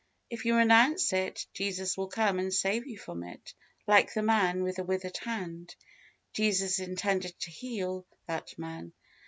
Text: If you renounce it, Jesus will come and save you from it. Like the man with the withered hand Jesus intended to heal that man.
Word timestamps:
If 0.31 0.45
you 0.45 0.55
renounce 0.55 1.13
it, 1.13 1.45
Jesus 1.53 1.95
will 1.95 2.07
come 2.07 2.39
and 2.39 2.51
save 2.51 2.87
you 2.87 2.97
from 2.97 3.23
it. 3.23 3.53
Like 3.85 4.15
the 4.15 4.23
man 4.23 4.63
with 4.63 4.77
the 4.77 4.83
withered 4.83 5.17
hand 5.17 5.75
Jesus 6.33 6.79
intended 6.79 7.37
to 7.41 7.51
heal 7.51 8.07
that 8.25 8.57
man. 8.57 8.93